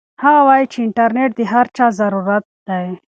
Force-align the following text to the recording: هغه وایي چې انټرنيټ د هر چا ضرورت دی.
هغه 0.23 0.41
وایي 0.47 0.65
چې 0.71 0.79
انټرنيټ 0.85 1.31
د 1.35 1.41
هر 1.53 1.65
چا 1.77 1.87
ضرورت 1.99 2.45
دی. 2.67 2.87